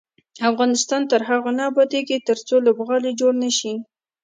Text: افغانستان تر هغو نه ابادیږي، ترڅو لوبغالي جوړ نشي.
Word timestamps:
افغانستان 0.49 1.01
تر 1.11 1.21
هغو 1.29 1.49
نه 1.57 1.63
ابادیږي، 1.71 2.17
ترڅو 2.27 2.55
لوبغالي 2.65 3.11
جوړ 3.19 3.33
نشي. 3.43 3.73